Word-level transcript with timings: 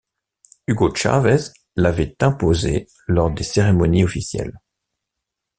Hugo 0.65 0.95
Chavez 0.95 1.51
l'avait 1.75 2.15
imposé 2.23 2.87
lors 3.05 3.29
des 3.29 3.43
cérémonies 3.43 4.03
officielles. 4.03 4.57